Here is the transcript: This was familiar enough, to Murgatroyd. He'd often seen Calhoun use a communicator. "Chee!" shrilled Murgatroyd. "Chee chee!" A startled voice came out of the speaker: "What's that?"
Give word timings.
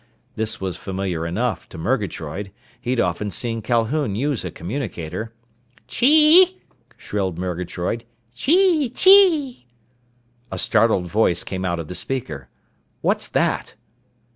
This 0.33 0.59
was 0.59 0.77
familiar 0.77 1.27
enough, 1.27 1.69
to 1.69 1.77
Murgatroyd. 1.77 2.51
He'd 2.81 2.99
often 2.99 3.29
seen 3.29 3.61
Calhoun 3.61 4.15
use 4.15 4.43
a 4.43 4.49
communicator. 4.49 5.31
"Chee!" 5.87 6.59
shrilled 6.97 7.37
Murgatroyd. 7.37 8.05
"Chee 8.33 8.89
chee!" 8.89 9.67
A 10.51 10.57
startled 10.57 11.05
voice 11.05 11.43
came 11.43 11.63
out 11.63 11.77
of 11.77 11.87
the 11.87 11.93
speaker: 11.93 12.49
"What's 13.01 13.27
that?" 13.27 13.75